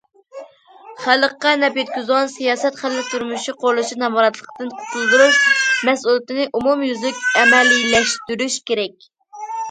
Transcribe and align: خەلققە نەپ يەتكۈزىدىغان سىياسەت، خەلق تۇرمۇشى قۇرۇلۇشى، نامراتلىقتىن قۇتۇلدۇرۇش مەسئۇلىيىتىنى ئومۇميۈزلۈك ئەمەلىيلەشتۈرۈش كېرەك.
خەلققە 1.01 1.49
نەپ 1.63 1.75
يەتكۈزىدىغان 1.79 2.29
سىياسەت، 2.35 2.79
خەلق 2.83 3.11
تۇرمۇشى 3.11 3.53
قۇرۇلۇشى، 3.63 3.97
نامراتلىقتىن 4.03 4.71
قۇتۇلدۇرۇش 4.79 5.37
مەسئۇلىيىتىنى 5.89 6.47
ئومۇميۈزلۈك 6.61 7.21
ئەمەلىيلەشتۈرۈش 7.43 8.57
كېرەك. 8.71 9.07